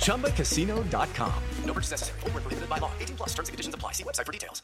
[0.00, 1.42] ChumbaCasino.com.
[1.64, 2.20] No purchase necessary.
[2.20, 2.92] Full prohibited by law.
[3.00, 3.92] 18 plus terms and conditions apply.
[3.92, 4.62] See website for details.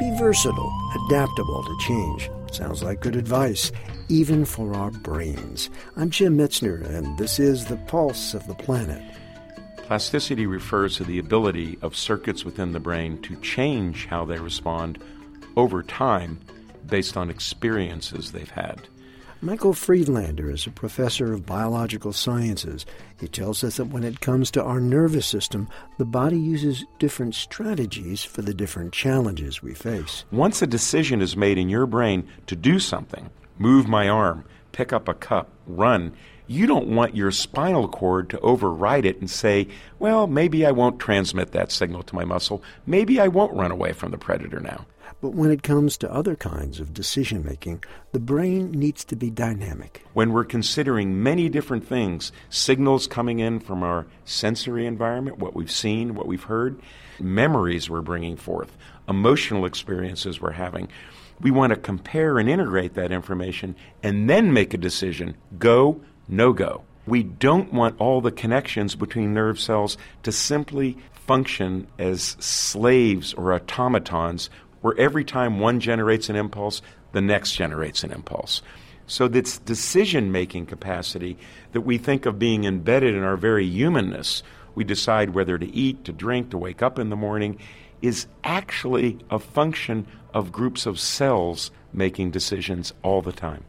[0.00, 0.72] Be versatile,
[1.06, 2.30] adaptable to change.
[2.50, 3.70] Sounds like good advice,
[4.08, 5.70] even for our brains.
[5.96, 9.02] I'm Jim Metzner, and this is The Pulse of the Planet.
[9.76, 15.02] Plasticity refers to the ability of circuits within the brain to change how they respond
[15.56, 16.40] over time
[16.86, 18.88] based on experiences they've had.
[19.42, 22.84] Michael Friedlander is a professor of biological sciences.
[23.18, 25.66] He tells us that when it comes to our nervous system,
[25.96, 30.26] the body uses different strategies for the different challenges we face.
[30.30, 34.92] Once a decision is made in your brain to do something, move my arm, pick
[34.92, 36.12] up a cup, run,
[36.50, 39.68] you don't want your spinal cord to override it and say,
[40.00, 42.60] well, maybe I won't transmit that signal to my muscle.
[42.86, 44.84] Maybe I won't run away from the predator now.
[45.20, 49.30] But when it comes to other kinds of decision making, the brain needs to be
[49.30, 50.02] dynamic.
[50.12, 55.70] When we're considering many different things, signals coming in from our sensory environment, what we've
[55.70, 56.80] seen, what we've heard,
[57.20, 58.76] memories we're bringing forth,
[59.08, 60.88] emotional experiences we're having,
[61.40, 66.52] we want to compare and integrate that information and then make a decision go, no
[66.52, 66.84] go.
[67.06, 73.52] We don't want all the connections between nerve cells to simply function as slaves or
[73.52, 78.62] automatons where every time one generates an impulse, the next generates an impulse.
[79.06, 81.36] So, this decision making capacity
[81.72, 86.04] that we think of being embedded in our very humanness, we decide whether to eat,
[86.04, 87.58] to drink, to wake up in the morning,
[88.02, 93.64] is actually a function of groups of cells making decisions all the time.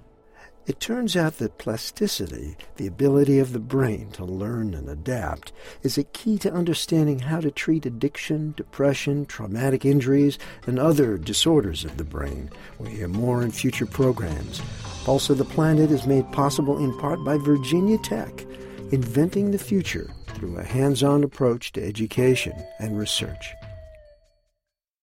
[0.67, 5.51] It turns out that plasticity, the ability of the brain to learn and adapt,
[5.81, 11.83] is a key to understanding how to treat addiction, depression, traumatic injuries, and other disorders
[11.83, 12.51] of the brain.
[12.77, 14.61] We'll hear more in future programs.
[15.07, 18.45] Also, the Planet is made possible in part by Virginia Tech,
[18.91, 23.55] inventing the future through a hands on approach to education and research.